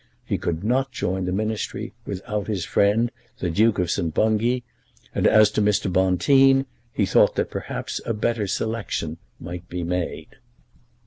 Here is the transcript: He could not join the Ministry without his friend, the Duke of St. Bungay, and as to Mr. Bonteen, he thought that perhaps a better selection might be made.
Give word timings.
He 0.25 0.39
could 0.39 0.63
not 0.63 0.91
join 0.91 1.25
the 1.25 1.31
Ministry 1.31 1.93
without 2.07 2.47
his 2.47 2.65
friend, 2.65 3.11
the 3.37 3.51
Duke 3.51 3.77
of 3.77 3.91
St. 3.91 4.11
Bungay, 4.11 4.63
and 5.13 5.27
as 5.27 5.51
to 5.51 5.61
Mr. 5.61 5.93
Bonteen, 5.93 6.65
he 6.91 7.05
thought 7.05 7.35
that 7.35 7.51
perhaps 7.51 8.01
a 8.03 8.11
better 8.15 8.47
selection 8.47 9.19
might 9.39 9.69
be 9.69 9.83
made. 9.83 10.37